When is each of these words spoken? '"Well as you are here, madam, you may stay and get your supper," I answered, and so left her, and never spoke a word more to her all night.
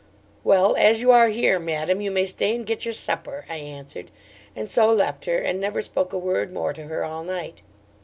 '"Well 0.43 0.75
as 0.77 0.99
you 0.99 1.11
are 1.11 1.27
here, 1.27 1.59
madam, 1.59 2.01
you 2.01 2.09
may 2.09 2.25
stay 2.25 2.55
and 2.55 2.65
get 2.65 2.85
your 2.85 2.93
supper," 2.95 3.45
I 3.47 3.57
answered, 3.57 4.09
and 4.55 4.67
so 4.67 4.91
left 4.91 5.25
her, 5.25 5.37
and 5.37 5.59
never 5.59 5.83
spoke 5.83 6.11
a 6.11 6.17
word 6.17 6.51
more 6.51 6.73
to 6.73 6.85
her 6.85 7.03
all 7.03 7.23
night. 7.23 7.61